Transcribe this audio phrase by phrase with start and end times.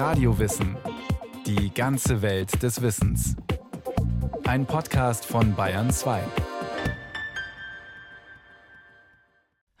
[0.00, 0.78] Radiowissen.
[1.44, 3.36] Die ganze Welt des Wissens.
[4.44, 6.22] Ein Podcast von Bayern 2.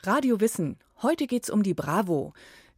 [0.02, 0.78] Radio Wissen.
[1.00, 2.34] Heute geht's um die Bravo.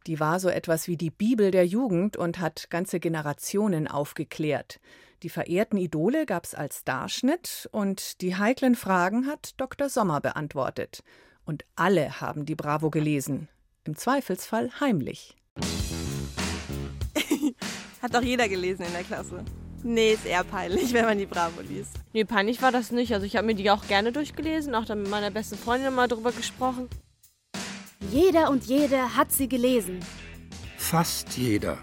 [0.07, 4.79] Die war so etwas wie die Bibel der Jugend und hat ganze Generationen aufgeklärt.
[5.21, 9.89] Die verehrten Idole gab's als Darschnitt und die heiklen Fragen hat Dr.
[9.89, 11.03] Sommer beantwortet.
[11.43, 13.49] Und alle haben die Bravo gelesen.
[13.83, 15.35] Im Zweifelsfall heimlich.
[18.03, 19.45] Hat doch jeder gelesen in der Klasse.
[19.81, 21.93] Nee, ist eher peinlich, wenn man die Bravo liest.
[22.11, 23.13] Nee, peinlich war das nicht.
[23.13, 26.09] Also ich habe mir die auch gerne durchgelesen, auch dann mit meiner besten Freundin mal
[26.09, 26.89] drüber gesprochen.
[28.11, 30.01] Jeder und jede hat sie gelesen.
[30.75, 31.77] Fast jeder.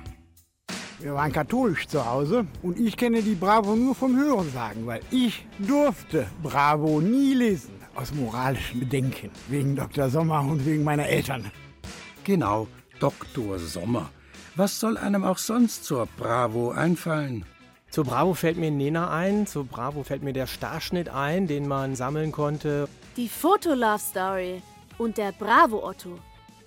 [0.99, 5.47] Wir waren katholisch zu Hause und ich kenne die Bravo nur vom Hörensagen, weil ich
[5.59, 7.73] durfte Bravo nie lesen.
[7.95, 9.31] Aus moralischen Bedenken.
[9.49, 10.11] Wegen Dr.
[10.11, 11.51] Sommer und wegen meiner Eltern.
[12.25, 13.59] Genau, Dr.
[13.59, 14.11] Sommer.
[14.61, 17.47] Was soll einem auch sonst zur Bravo einfallen?
[17.89, 21.97] Zur Bravo fällt mir Nena ein, zur Bravo fällt mir der Starschnitt ein, den man
[21.97, 22.87] sammeln konnte.
[23.17, 24.61] Die Foto-Love-Story
[24.99, 26.19] und der Bravo-Otto.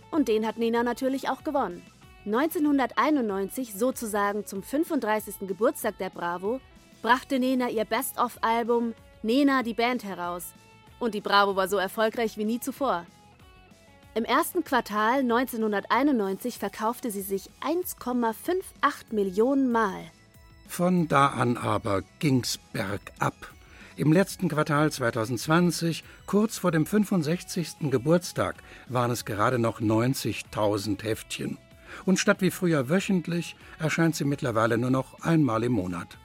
[0.09, 1.83] Und den hat Nena natürlich auch gewonnen.
[2.25, 5.47] 1991, sozusagen zum 35.
[5.47, 6.61] Geburtstag der Bravo,
[7.03, 10.45] brachte Nena ihr Best-of-Album Nena die Band heraus.
[10.97, 13.05] Und die Bravo war so erfolgreich wie nie zuvor.
[14.15, 18.61] Im ersten Quartal 1991 verkaufte sie sich 1,58
[19.11, 20.03] Millionen Mal.
[20.67, 23.33] Von da an aber ging's bergab.
[23.95, 27.89] Im letzten Quartal 2020, kurz vor dem 65.
[27.89, 31.57] Geburtstag, waren es gerade noch 90.000 Heftchen.
[32.05, 36.19] Und statt wie früher wöchentlich erscheint sie mittlerweile nur noch einmal im Monat.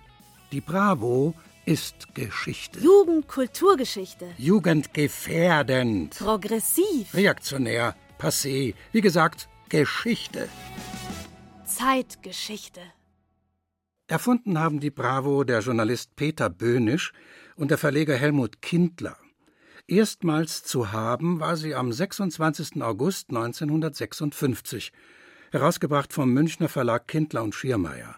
[0.53, 1.35] Die Bravo
[1.69, 2.81] ist Geschichte.
[2.81, 4.27] Jugendkulturgeschichte.
[4.39, 6.17] Jugendgefährdend.
[6.19, 7.13] Progressiv.
[7.13, 7.95] Reaktionär.
[8.19, 8.75] Passé.
[8.93, 10.49] Wie gesagt, Geschichte.
[11.67, 12.81] Zeitgeschichte.
[14.07, 17.13] Erfunden haben die Bravo der Journalist Peter Böhnisch
[17.57, 19.19] und der Verleger Helmut Kindler.
[19.87, 22.83] Erstmals zu haben war sie am 26.
[22.83, 24.93] August 1956,
[25.53, 28.17] herausgebracht vom Münchner Verlag Kindler und Schiermeier.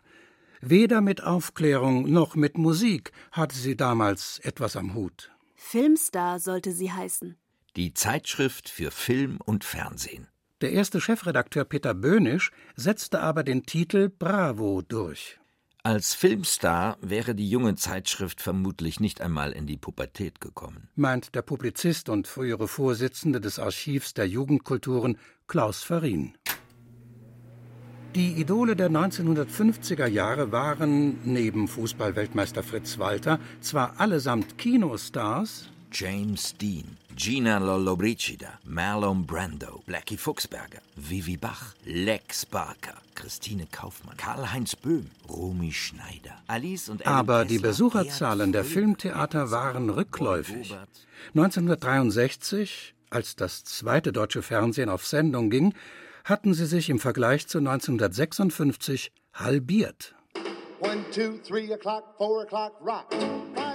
[0.63, 5.31] Weder mit Aufklärung noch mit Musik hatte sie damals etwas am Hut.
[5.55, 7.37] Filmstar sollte sie heißen.
[7.77, 10.29] Die Zeitschrift für Film und Fernsehen.
[10.61, 15.41] Der erste Chefredakteur Peter Böhnisch setzte aber den Titel Bravo durch.
[15.83, 21.41] Als Filmstar wäre die junge Zeitschrift vermutlich nicht einmal in die Pubertät gekommen, meint der
[21.41, 25.17] Publizist und frühere Vorsitzende des Archivs der Jugendkulturen
[25.47, 26.35] Klaus Farin.
[28.17, 36.97] Die Idole der 1950er Jahre waren, neben Fußballweltmeister Fritz Walter, zwar allesamt Kinostars, James Dean,
[37.15, 45.71] Gina Lollobrigida, Marlon Brando, Blackie Fuchsberger, Vivi Bach, Lex Barker, Christine Kaufmann, Karl-Heinz Böhm, Romy
[45.71, 50.77] Schneider, Alice und Ellen aber die Kessler, Besucherzahlen der Filmtheater waren rückläufig.
[51.37, 55.75] 1963, als das zweite deutsche Fernsehen auf Sendung ging,
[56.31, 60.15] hatten sie sich im Vergleich zu 1956 halbiert.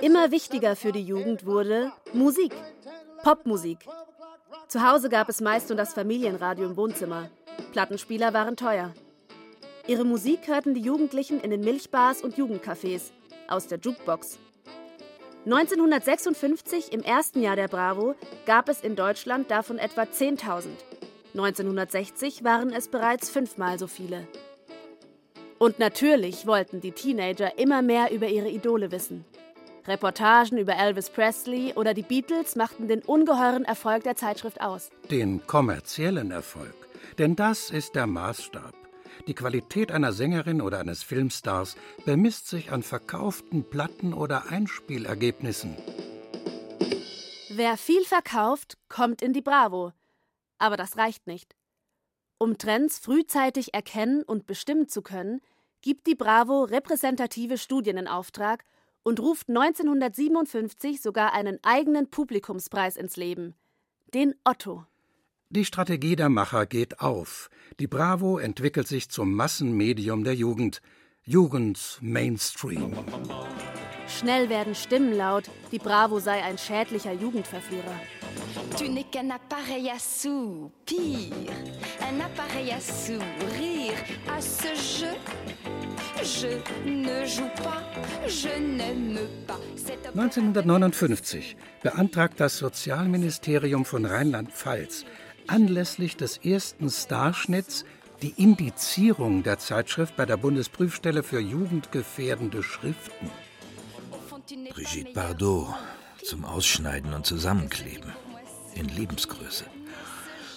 [0.02, 2.54] Immer wichtiger für die Jugend wurde Musik.
[3.24, 3.80] Popmusik.
[4.68, 7.30] Zu Hause gab es meist nur das Familienradio im Wohnzimmer.
[7.74, 8.94] Plattenspieler waren teuer.
[9.88, 13.12] Ihre Musik hörten die Jugendlichen in den Milchbars und Jugendcafés
[13.48, 14.40] aus der Jukebox.
[15.46, 18.16] 1956, im ersten Jahr der Bravo,
[18.48, 20.70] gab es in Deutschland davon etwa 10.000.
[21.38, 24.26] 1960 waren es bereits fünfmal so viele.
[25.58, 29.26] Und natürlich wollten die Teenager immer mehr über ihre Idole wissen.
[29.86, 34.90] Reportagen über Elvis Presley oder die Beatles machten den ungeheuren Erfolg der Zeitschrift aus.
[35.12, 36.74] Den kommerziellen Erfolg.
[37.18, 38.74] Denn das ist der Maßstab.
[39.28, 41.76] Die Qualität einer Sängerin oder eines Filmstars
[42.06, 45.76] bemisst sich an verkauften Platten oder Einspielergebnissen.
[47.50, 49.94] Wer viel verkauft, kommt in die Bravo.
[50.58, 51.56] Aber das reicht nicht.
[52.38, 55.42] Um Trends frühzeitig erkennen und bestimmen zu können,
[55.82, 58.66] gibt die Bravo repräsentative Studien in Auftrag
[59.04, 63.54] und ruft 1957 sogar einen eigenen Publikumspreis ins Leben,
[64.14, 64.86] den Otto.
[65.50, 67.50] Die Strategie der Macher geht auf.
[67.80, 70.82] Die Bravo entwickelt sich zum Massenmedium der Jugend.
[71.24, 72.94] Jugend Mainstream.
[74.08, 78.00] Schnell werden Stimmen laut, die Bravo sei ein schädlicher Jugendverführer.
[78.78, 81.32] Tu n'es qu'un appareil à soupir,
[82.02, 83.94] un appareil à sourire.
[84.28, 85.16] À ce jeu,
[86.24, 87.82] je ne joue pas,
[88.28, 89.60] je n'aime pas.
[89.76, 95.06] C'est 1959 beantragt das Sozialministerium von Rheinland-Pfalz
[95.48, 97.86] anlässlich des ersten Starschnitts
[98.22, 103.30] die Indizierung der Zeitschrift bei der Bundesprüfstelle für jugendgefährdende Schriften.
[104.70, 105.68] Brigitte Bardot
[106.24, 108.12] zum Ausschneiden und Zusammenkleben.
[108.76, 109.66] In Lebensgröße.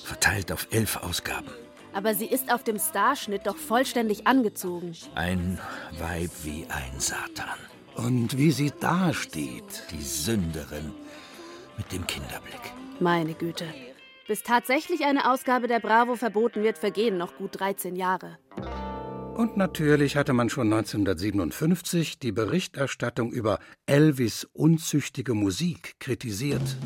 [0.05, 1.50] Verteilt auf elf Ausgaben.
[1.93, 4.93] Aber sie ist auf dem Starschnitt doch vollständig angezogen.
[5.15, 5.59] Ein
[5.99, 7.59] Weib wie ein Satan.
[7.94, 9.85] Und wie sie dasteht.
[9.91, 10.93] Die Sünderin
[11.76, 12.61] mit dem Kinderblick.
[13.00, 13.65] Meine Güte.
[14.26, 18.38] Bis tatsächlich eine Ausgabe der Bravo verboten wird, vergehen noch gut 13 Jahre.
[19.35, 26.76] Und natürlich hatte man schon 1957 die Berichterstattung über Elvis unzüchtige Musik kritisiert.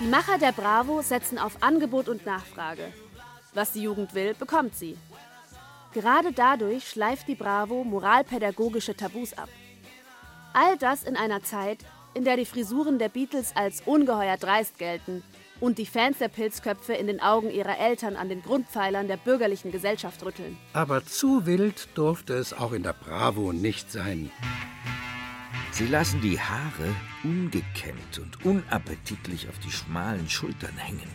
[0.00, 2.90] Die Macher der Bravo setzen auf Angebot und Nachfrage.
[3.52, 4.96] Was die Jugend will, bekommt sie.
[5.92, 9.50] Gerade dadurch schleift die Bravo moralpädagogische Tabus ab.
[10.54, 11.80] All das in einer Zeit,
[12.14, 15.22] in der die Frisuren der Beatles als ungeheuer dreist gelten
[15.60, 19.70] und die Fans der Pilzköpfe in den Augen ihrer Eltern an den Grundpfeilern der bürgerlichen
[19.70, 20.56] Gesellschaft rütteln.
[20.72, 24.30] Aber zu wild durfte es auch in der Bravo nicht sein.
[25.72, 26.88] Sie lassen die Haare
[27.24, 31.08] ungekämmt und unappetitlich auf die schmalen Schultern hängen.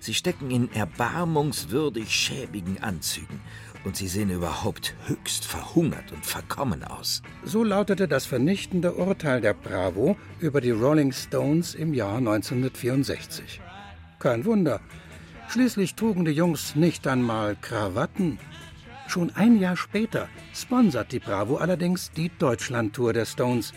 [0.00, 3.40] Sie stecken in erbarmungswürdig schäbigen Anzügen
[3.84, 7.22] und sie sehen überhaupt höchst verhungert und verkommen aus.
[7.44, 13.60] So lautete das vernichtende Urteil der Bravo über die Rolling Stones im Jahr 1964.
[14.18, 14.80] Kein Wunder.
[15.48, 18.38] Schließlich trugen die Jungs nicht einmal Krawatten.
[19.08, 23.72] Schon ein Jahr später sponsert die Bravo allerdings die Deutschlandtour der Stones.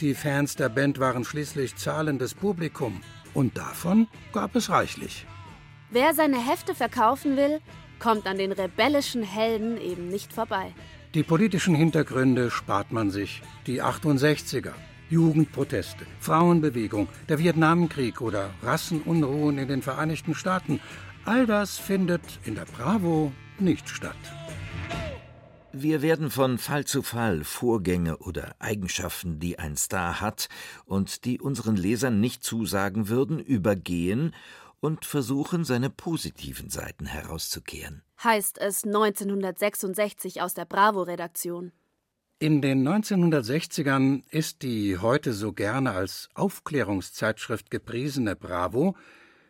[0.00, 3.00] Die Fans der Band waren schließlich zahlendes Publikum.
[3.34, 5.26] Und davon gab es reichlich.
[5.90, 7.60] Wer seine Hefte verkaufen will,
[7.98, 10.72] kommt an den rebellischen Helden eben nicht vorbei.
[11.14, 13.42] Die politischen Hintergründe spart man sich.
[13.66, 14.72] Die 68er,
[15.10, 20.80] Jugendproteste, Frauenbewegung, der Vietnamkrieg oder Rassenunruhen in den Vereinigten Staaten,
[21.24, 24.16] all das findet in der Bravo nicht statt.
[25.72, 30.48] Wir werden von Fall zu Fall Vorgänge oder Eigenschaften, die ein Star hat
[30.86, 34.34] und die unseren Lesern nicht zusagen würden, übergehen
[34.80, 38.02] und versuchen, seine positiven Seiten herauszukehren.
[38.24, 41.72] Heißt es 1966 aus der Bravo-Redaktion.
[42.38, 48.96] In den 1960ern ist die heute so gerne als Aufklärungszeitschrift gepriesene Bravo,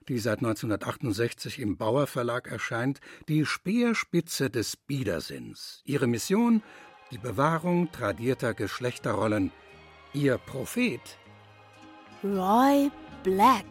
[0.08, 5.82] die seit 1968 im Bauer Verlag erscheint, die Speerspitze des Biedersinns.
[5.84, 6.62] Ihre Mission
[7.10, 9.50] die Bewahrung tradierter Geschlechterrollen.
[10.12, 11.00] Ihr Prophet
[12.22, 12.90] Roy
[13.22, 13.64] Black.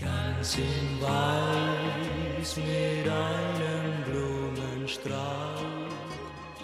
[0.00, 5.78] Ganz in Weiß mit einem Blumenstrauß.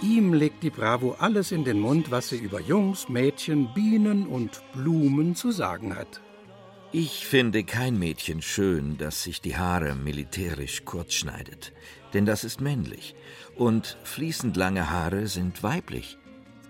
[0.03, 4.63] Ihm legt die Bravo alles in den Mund, was sie über Jungs, Mädchen, Bienen und
[4.73, 6.21] Blumen zu sagen hat.
[6.97, 11.73] Ich finde kein Mädchen schön, das sich die Haare militärisch kurz schneidet,
[12.13, 13.17] denn das ist männlich.
[13.57, 16.19] Und fließend lange Haare sind weiblich.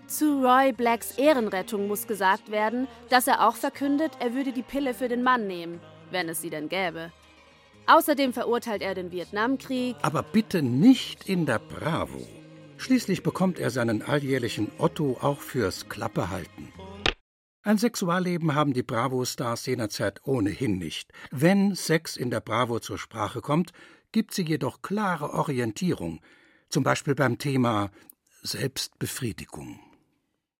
[0.06, 4.94] Zu Roy Blacks Ehrenrettung muss gesagt werden, dass er auch verkündet, er würde die Pille
[4.94, 5.78] für den Mann nehmen,
[6.10, 7.12] wenn es sie denn gäbe.
[7.86, 9.94] Außerdem verurteilt er den Vietnamkrieg.
[10.00, 12.26] Aber bitte nicht in der Bravo.
[12.78, 16.72] Schließlich bekommt er seinen alljährlichen Otto auch fürs Klappehalten.
[17.66, 21.10] Ein Sexualleben haben die Bravo-Stars jener Zeit ohnehin nicht.
[21.30, 23.72] Wenn Sex in der Bravo zur Sprache kommt,
[24.12, 26.20] gibt sie jedoch klare Orientierung,
[26.68, 27.90] zum Beispiel beim Thema
[28.42, 29.80] Selbstbefriedigung.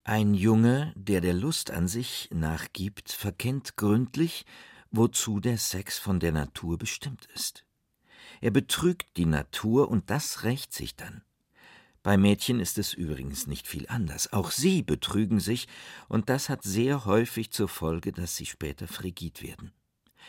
[0.04, 4.46] Ein Junge, der der Lust an sich nachgibt, verkennt gründlich,
[4.90, 7.66] wozu der Sex von der Natur bestimmt ist.
[8.40, 11.20] Er betrügt die Natur und das rächt sich dann.
[12.04, 14.30] Bei Mädchen ist es übrigens nicht viel anders.
[14.34, 15.68] Auch sie betrügen sich,
[16.06, 19.72] und das hat sehr häufig zur Folge, dass sie später frigid werden.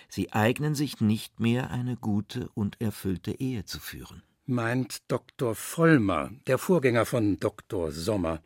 [0.08, 4.24] Sie eignen sich nicht mehr, eine gute und erfüllte Ehe zu führen.
[4.46, 5.53] Meint Dr.
[5.53, 7.91] Vollmer, der Vorgänger von Dr.
[7.91, 8.41] Sommer.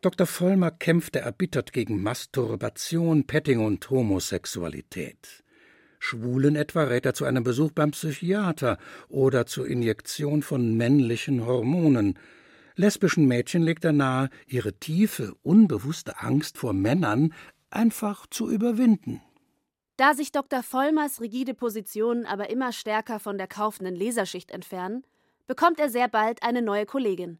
[0.00, 0.28] Dr.
[0.28, 5.42] Vollmer kämpfte erbittert gegen Masturbation, Petting und Homosexualität.
[5.98, 8.78] Schwulen etwa rät er zu einem Besuch beim Psychiater
[9.08, 12.18] oder zur Injektion von männlichen Hormonen.
[12.76, 17.34] Lesbischen Mädchen legt er nahe, ihre tiefe, unbewusste Angst vor Männern
[17.70, 19.20] einfach zu überwinden.
[19.96, 20.62] Da sich Dr.
[20.62, 25.04] Vollmers rigide Positionen aber immer stärker von der kaufenden Leserschicht entfernen,
[25.46, 27.38] bekommt er sehr bald eine neue Kollegin,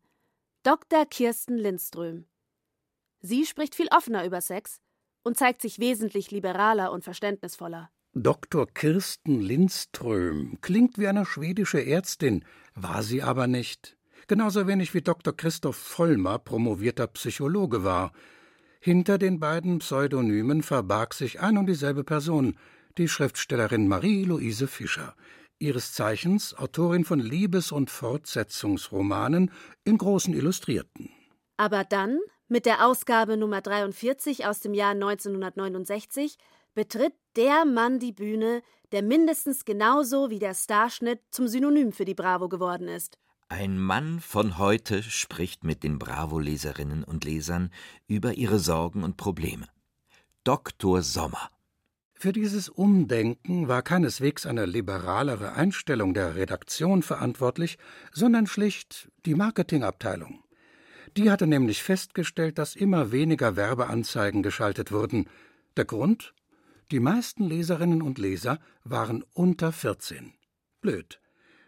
[0.63, 1.07] Dr.
[1.07, 2.27] Kirsten Lindström.
[3.21, 4.81] Sie spricht viel offener über Sex
[5.23, 7.91] und zeigt sich wesentlich liberaler und verständnisvoller.
[8.15, 8.67] Dr.
[8.67, 13.97] Kirsten Lindström klingt wie eine schwedische Ärztin, war sie aber nicht
[14.33, 15.37] genauso wenig wie Dr.
[15.37, 18.13] Christoph Vollmer promovierter Psychologe war.
[18.81, 22.57] Hinter den beiden Pseudonymen verbarg sich ein und dieselbe Person,
[22.97, 25.15] die Schriftstellerin Marie-Louise Fischer,
[25.59, 29.51] ihres Zeichens Autorin von Liebes- und Fortsetzungsromanen
[29.85, 31.11] in großen Illustrierten.
[31.59, 36.39] Aber dann, mit der Ausgabe Nummer 43 aus dem Jahr 1969,
[36.73, 38.63] betritt der Mann die Bühne,
[38.93, 43.19] der mindestens genauso wie der Starschnitt zum Synonym für die Bravo geworden ist.
[43.55, 47.71] Ein Mann von heute spricht mit den Bravo-Leserinnen und Lesern
[48.09, 49.69] über ihre Sorgen und Probleme.
[50.43, 51.03] Dr.
[51.03, 51.51] Sommer.
[52.15, 57.77] Für dieses Umdenken war keineswegs eine liberalere Einstellung der Redaktion verantwortlich,
[58.11, 60.43] sondern schlicht die Marketingabteilung.
[61.19, 65.29] Die hatte nämlich festgestellt, dass immer weniger Werbeanzeigen geschaltet wurden.
[65.77, 66.33] Der Grund?
[66.91, 70.33] Die meisten Leserinnen und Leser waren unter 14.
[70.81, 71.22] Blöd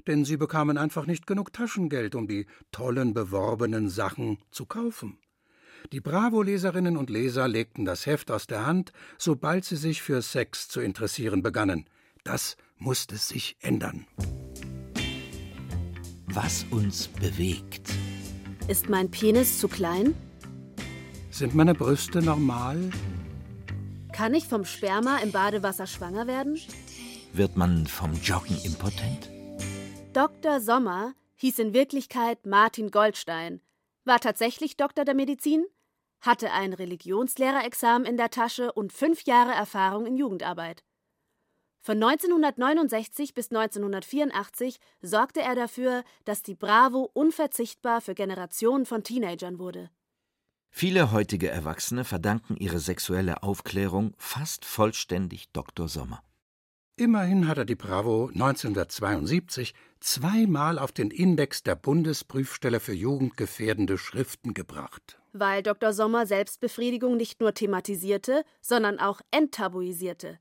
[0.06, 5.18] denn sie bekamen einfach nicht genug Taschengeld, um die tollen beworbenen Sachen zu kaufen.
[5.92, 10.68] Die Bravo-Leserinnen und Leser legten das Heft aus der Hand, sobald sie sich für Sex
[10.68, 11.88] zu interessieren begannen.
[12.24, 14.06] Das musste sich ändern.
[16.26, 17.90] Was uns bewegt.
[18.66, 20.14] Ist mein Penis zu klein?
[21.30, 22.90] Sind meine Brüste normal?
[24.12, 26.58] Kann ich vom Sperma im Badewasser schwanger werden?
[27.32, 29.33] Wird man vom Joggen impotent?
[30.14, 30.60] Dr.
[30.60, 33.60] Sommer hieß in Wirklichkeit Martin Goldstein,
[34.04, 35.64] war tatsächlich Doktor der Medizin,
[36.20, 40.84] hatte ein Religionslehrerexamen in der Tasche und fünf Jahre Erfahrung in Jugendarbeit.
[41.80, 49.58] Von 1969 bis 1984 sorgte er dafür, dass die Bravo unverzichtbar für Generationen von Teenagern
[49.58, 49.90] wurde.
[50.70, 55.88] Viele heutige Erwachsene verdanken ihre sexuelle Aufklärung fast vollständig Dr.
[55.88, 56.22] Sommer.
[56.96, 64.54] Immerhin hat er die Bravo 1972 zweimal auf den Index der Bundesprüfstelle für jugendgefährdende Schriften
[64.54, 65.18] gebracht.
[65.32, 65.92] Weil Dr.
[65.92, 70.38] Sommer Selbstbefriedigung nicht nur thematisierte, sondern auch enttabuisierte.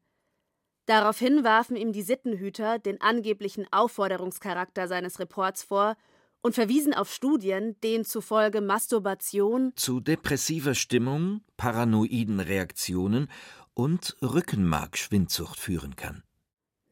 [0.86, 5.96] Daraufhin warfen ihm die Sittenhüter den angeblichen Aufforderungscharakter seines Reports vor
[6.44, 13.28] und verwiesen auf Studien, denen zufolge Masturbation zu depressiver Stimmung, paranoiden Reaktionen
[13.74, 16.22] und Rückenmarkschwindsucht führen kann.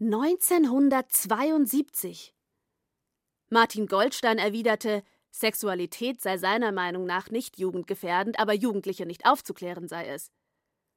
[0.01, 2.33] 1972.
[3.49, 10.07] Martin Goldstein erwiderte, Sexualität sei seiner Meinung nach nicht jugendgefährdend, aber Jugendliche nicht aufzuklären sei
[10.07, 10.31] es.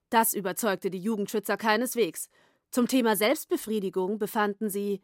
[0.08, 2.30] Das überzeugte die Jugendschützer keineswegs.
[2.70, 5.02] Zum Thema Selbstbefriedigung befanden sie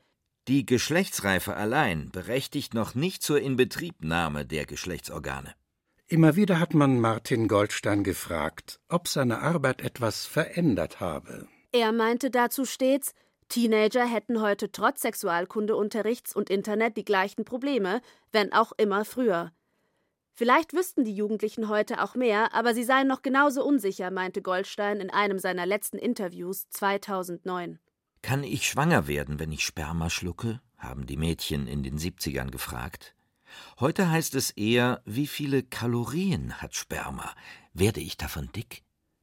[0.49, 5.55] Die Geschlechtsreife allein berechtigt noch nicht zur Inbetriebnahme der Geschlechtsorgane.
[6.07, 11.47] Immer wieder hat man Martin Goldstein gefragt, ob seine Arbeit etwas verändert habe.
[11.73, 13.13] Er meinte dazu stets,
[13.51, 18.01] Teenager hätten heute trotz Sexualkundeunterrichts und Internet die gleichen Probleme,
[18.33, 19.53] wenn auch immer früher.
[20.33, 25.01] Vielleicht wüssten die Jugendlichen heute auch mehr, aber sie seien noch genauso unsicher, meinte Goldstein
[25.01, 27.79] in einem seiner letzten Interviews 2009.
[28.23, 30.61] Kann ich schwanger werden, wenn ich Sperma schlucke?
[30.79, 33.15] haben die Mädchen in den 70ern gefragt.
[33.81, 37.35] Heute heißt es eher, wie viele Kalorien hat Sperma?
[37.75, 38.83] Werde ich davon dick?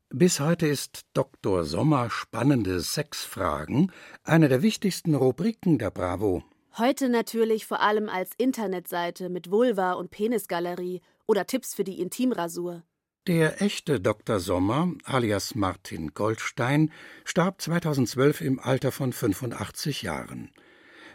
[0.09, 1.65] Bis heute ist Dr.
[1.65, 3.91] Sommer spannende Sexfragen
[4.23, 6.45] eine der wichtigsten Rubriken der Bravo.
[6.77, 12.83] Heute natürlich vor allem als Internetseite mit Vulva- und Penisgalerie oder Tipps für die Intimrasur.
[13.27, 14.39] Der echte Dr.
[14.39, 16.89] Sommer, alias Martin Goldstein,
[17.25, 20.51] starb 2012 im Alter von 85 Jahren.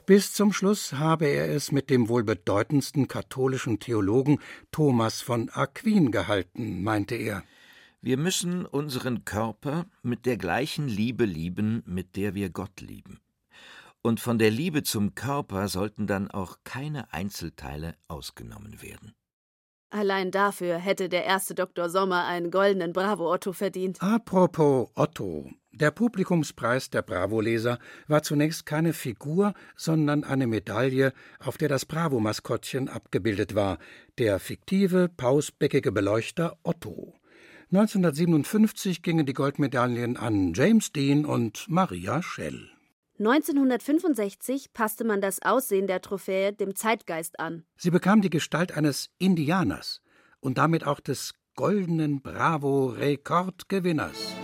[0.05, 4.39] Bis zum Schluss habe er es mit dem wohl bedeutendsten katholischen Theologen
[4.71, 7.43] Thomas von Aquin gehalten, meinte er.
[8.04, 13.21] Wir müssen unseren Körper mit der gleichen Liebe lieben, mit der wir Gott lieben.
[14.02, 19.14] Und von der Liebe zum Körper sollten dann auch keine Einzelteile ausgenommen werden.
[19.90, 21.88] Allein dafür hätte der erste Dr.
[21.88, 24.02] Sommer einen goldenen Bravo Otto verdient.
[24.02, 25.52] Apropos Otto.
[25.71, 27.78] Der Publikumspreis der Bravo-Leser
[28.09, 33.78] war zunächst keine Figur, sondern eine Medaille, auf der das Bravo-Maskottchen abgebildet war,
[34.18, 37.14] der fiktive, pausbäckige Beleuchter Otto.
[37.73, 42.69] 1957 gingen die Goldmedaillen an James Dean und Maria Schell.
[43.19, 47.64] 1965 passte man das Aussehen der Trophäe dem Zeitgeist an.
[47.79, 50.02] Sie bekam die Gestalt eines Indianers
[50.41, 54.35] und damit auch des goldenen Bravo-Rekordgewinners.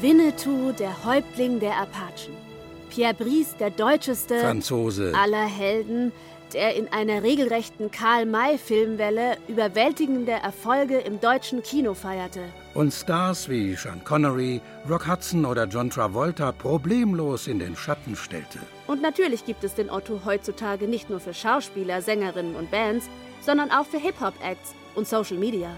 [0.00, 2.51] Winnetou, der Häuptling der Apachen.
[2.92, 6.12] Pierre Brice, der deutscheste Franzose aller Helden,
[6.52, 12.40] der in einer regelrechten Karl-May-Filmwelle überwältigende Erfolge im deutschen Kino feierte.
[12.74, 18.58] Und Stars wie Sean Connery, Rock Hudson oder John Travolta problemlos in den Schatten stellte.
[18.86, 23.08] Und natürlich gibt es den Otto heutzutage nicht nur für Schauspieler, Sängerinnen und Bands,
[23.40, 25.70] sondern auch für Hip-Hop-Acts und Social Media.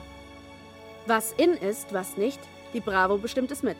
[1.06, 2.40] Was in ist, was nicht,
[2.73, 3.76] die Bravo bestimmt es mit.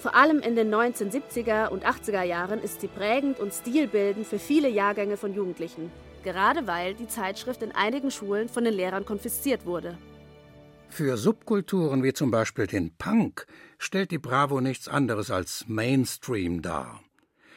[0.00, 4.70] Vor allem in den 1970er und 80er Jahren ist sie prägend und stilbildend für viele
[4.70, 5.92] Jahrgänge von Jugendlichen,
[6.24, 9.98] gerade weil die Zeitschrift in einigen Schulen von den Lehrern konfisziert wurde.
[10.88, 13.46] Für Subkulturen wie zum Beispiel den Punk
[13.78, 17.02] stellt die Bravo nichts anderes als Mainstream dar.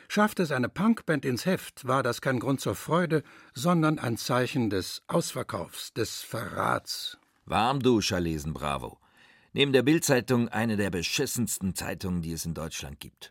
[0.10, 3.24] Schafft es eine Punkband ins Heft, war das kein Grund zur Freude,
[3.54, 7.18] sondern ein Zeichen des Ausverkaufs, des Verrats.
[7.46, 8.98] Warmduscher lesen Bravo.
[9.56, 13.30] Neben der Bildzeitung eine der beschissensten Zeitungen, die es in Deutschland gibt.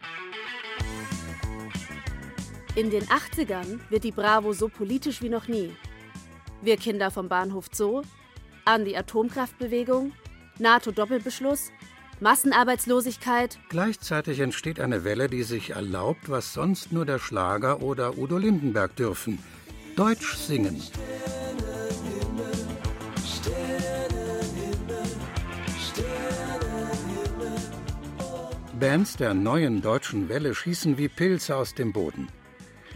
[2.77, 5.75] In den 80ern wird die Bravo so politisch wie noch nie.
[6.63, 8.03] Wir Kinder vom Bahnhof Zoo,
[8.65, 10.13] an die Atomkraftbewegung,
[10.61, 11.73] NATO-Doppelbeschluss,
[12.21, 13.59] Massenarbeitslosigkeit.
[13.69, 18.95] Gleichzeitig entsteht eine Welle, die sich erlaubt, was sonst nur der Schlager oder Udo Lindenberg
[18.95, 19.41] dürfen:
[19.97, 20.81] Deutsch singen.
[28.83, 32.27] Bands der neuen deutschen Welle schießen wie Pilze aus dem Boden.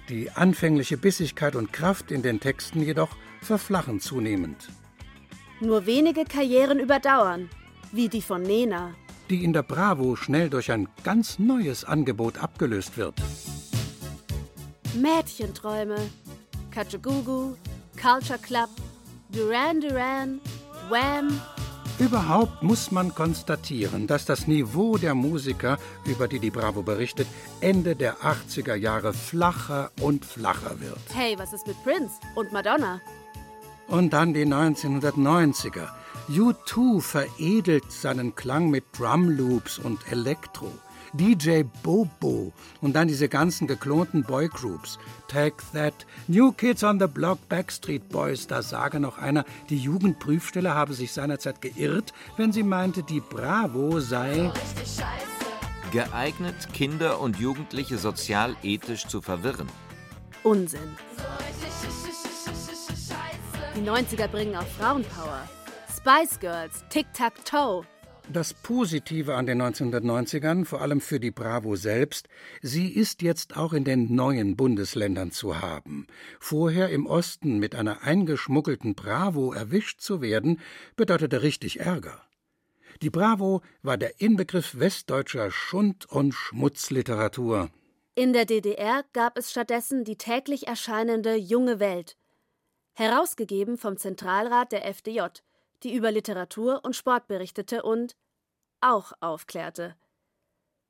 [0.08, 4.68] Die anfängliche Bissigkeit und Kraft in den Texten jedoch verflachen zunehmend.
[5.60, 7.48] Nur wenige Karrieren überdauern,
[7.92, 8.96] wie die von Nena.
[9.30, 13.14] Die in der Bravo schnell durch ein ganz neues Angebot abgelöst wird.
[14.96, 15.98] Mädchenträume,
[16.72, 17.56] Kajagoogoo,
[17.92, 18.70] Culture Club,
[19.28, 20.40] Duran Duran,
[20.90, 21.40] Wham,
[21.98, 27.26] Überhaupt muss man konstatieren, dass das Niveau der Musiker, über die die Bravo berichtet,
[27.60, 30.98] Ende der 80er Jahre flacher und flacher wird.
[31.14, 33.00] Hey, was ist mit Prince und Madonna?
[33.88, 35.88] Und dann die 1990er.
[36.28, 40.70] U2 veredelt seinen Klang mit Drumloops und Elektro.
[41.16, 44.98] DJ Bobo und dann diese ganzen geklonten Boygroups.
[45.28, 48.46] Take That, New Kids on the Block, Backstreet Boys.
[48.46, 54.00] Da sage noch einer, die Jugendprüfstelle habe sich seinerzeit geirrt, wenn sie meinte, die Bravo
[54.00, 54.50] sei
[55.92, 59.68] geeignet, Kinder und Jugendliche sozial-ethisch zu verwirren.
[60.42, 60.96] Unsinn.
[63.74, 65.48] Die 90er bringen auch Frauenpower.
[65.94, 67.84] Spice Girls, Tic-Tac-Toe.
[68.28, 72.28] Das Positive an den 1990ern, vor allem für die Bravo selbst,
[72.60, 76.08] sie ist jetzt auch in den neuen Bundesländern zu haben.
[76.40, 80.60] Vorher im Osten mit einer eingeschmuggelten Bravo erwischt zu werden,
[80.96, 82.20] bedeutete richtig Ärger.
[83.00, 87.70] Die Bravo war der Inbegriff westdeutscher Schund- und Schmutzliteratur.
[88.16, 92.16] In der DDR gab es stattdessen die täglich erscheinende Junge Welt,
[92.94, 95.20] herausgegeben vom Zentralrat der FDJ,
[95.82, 98.16] die über Literatur und Sport berichtete und
[98.80, 99.96] auch aufklärte.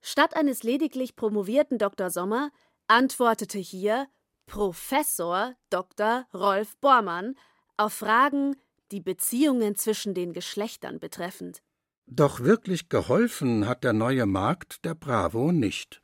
[0.00, 2.10] Statt eines lediglich promovierten Dr.
[2.10, 2.50] Sommer
[2.86, 4.06] antwortete hier
[4.46, 6.26] Professor Dr.
[6.32, 7.34] Rolf Bormann
[7.76, 8.56] auf Fragen,
[8.92, 11.62] die Beziehungen zwischen den Geschlechtern betreffend.
[12.06, 16.00] Doch wirklich geholfen hat der neue Markt der Bravo nicht.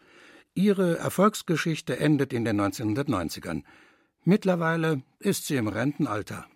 [0.55, 3.63] Ihre Erfolgsgeschichte endet in den 1990ern.
[4.25, 6.47] Mittlerweile ist sie im Rentenalter.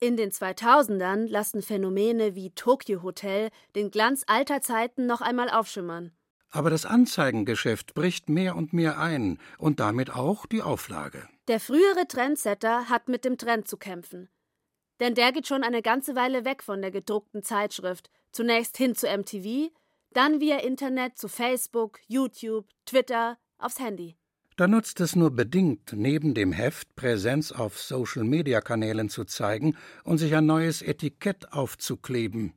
[0.00, 6.12] In den 2000ern lassen Phänomene wie Tokyo Hotel den Glanz alter Zeiten noch einmal aufschimmern.
[6.50, 11.28] Aber das Anzeigengeschäft bricht mehr und mehr ein und damit auch die Auflage.
[11.48, 14.28] Der frühere Trendsetter hat mit dem Trend zu kämpfen.
[15.00, 19.08] Denn der geht schon eine ganze Weile weg von der gedruckten Zeitschrift, zunächst hin zu
[19.08, 19.72] MTV,
[20.12, 24.16] dann via Internet zu Facebook, YouTube, Twitter, aufs Handy.
[24.58, 30.34] Da nutzt es nur bedingt, neben dem Heft Präsenz auf Social-Media-Kanälen zu zeigen und sich
[30.34, 32.54] ein neues Etikett aufzukleben.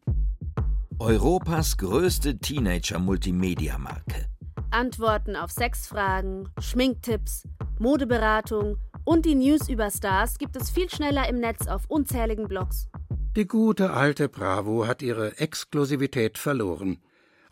[0.97, 4.25] Europas größte Teenager-Multimedia-Marke.
[4.71, 11.39] Antworten auf Sexfragen, Schminktipps, Modeberatung und die News über Stars gibt es viel schneller im
[11.39, 12.87] Netz auf unzähligen Blogs.
[13.35, 16.97] Die gute alte Bravo hat ihre Exklusivität verloren.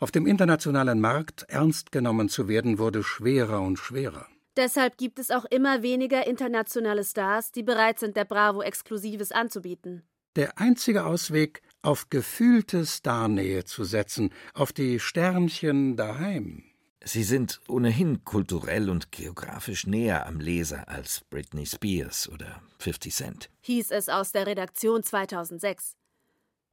[0.00, 4.26] Auf dem internationalen Markt ernst genommen zu werden, wurde schwerer und schwerer.
[4.60, 10.02] Deshalb gibt es auch immer weniger internationale Stars, die bereit sind, der Bravo Exklusives anzubieten.
[10.36, 16.62] Der einzige Ausweg, auf gefühlte Starnähe zu setzen, auf die Sternchen daheim.
[17.02, 23.50] Sie sind ohnehin kulturell und geografisch näher am Leser als Britney Spears oder 50 Cent.
[23.62, 25.96] Hieß es aus der Redaktion 2006.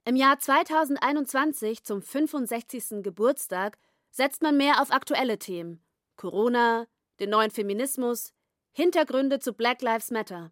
[0.03, 3.01] Im Jahr 2021 zum 65.
[3.01, 3.77] Geburtstag
[4.11, 5.81] setzt man mehr auf aktuelle Themen.
[6.17, 6.85] Corona,
[7.19, 8.33] den neuen Feminismus,
[8.71, 10.51] Hintergründe zu Black Lives Matter.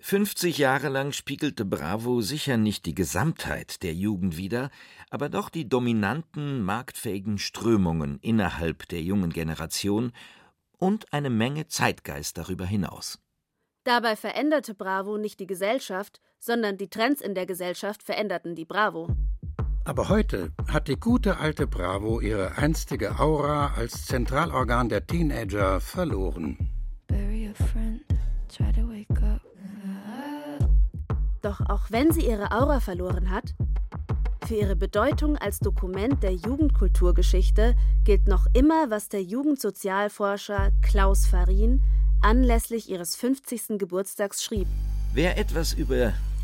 [0.00, 4.70] 50 Jahre lang spiegelte Bravo sicher nicht die Gesamtheit der Jugend wider,
[5.08, 10.12] aber doch die dominanten, marktfähigen Strömungen innerhalb der jungen Generation
[10.78, 13.18] und eine Menge Zeitgeist darüber hinaus.
[13.84, 19.08] Dabei veränderte Bravo nicht die Gesellschaft, sondern die Trends in der Gesellschaft veränderten die Bravo.
[19.86, 26.58] Aber heute hat die gute alte Bravo ihre einstige Aura als Zentralorgan der Teenager verloren.
[31.40, 33.54] Doch auch wenn sie ihre Aura verloren hat,
[34.44, 41.80] für ihre Bedeutung als Dokument der Jugendkulturgeschichte gilt noch immer, was der Jugendsozialforscher Klaus Farin
[42.22, 43.78] anlässlich ihres 50.
[43.78, 44.66] Geburtstags schrieb.
[45.14, 46.12] Wer etwas über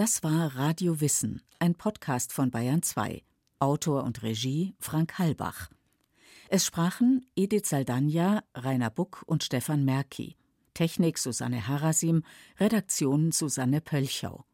[0.00, 3.22] Das war Radio Wissen, ein Podcast von Bayern 2.
[3.58, 5.68] Autor und Regie Frank Halbach.
[6.48, 10.36] Es sprachen Edith Saldanja, Rainer Buck und Stefan Merki.
[10.72, 12.22] Technik Susanne Harasim,
[12.58, 14.46] Redaktion Susanne Pölchau.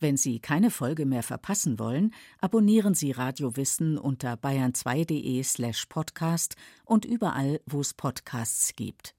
[0.00, 6.56] Wenn Sie keine Folge mehr verpassen wollen, abonnieren Sie Radio Wissen unter bayern2.de slash podcast
[6.84, 9.14] und überall, wo es Podcasts gibt.